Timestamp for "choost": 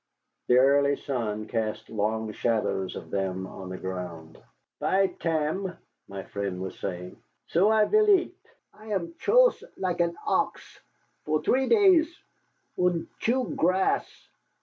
9.19-9.63